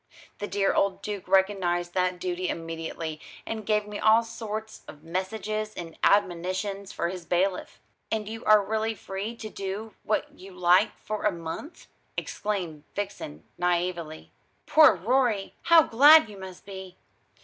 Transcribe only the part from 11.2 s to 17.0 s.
a month?" exclaimed Vixen naïvely. "Poor Rorie! How glad you must be!"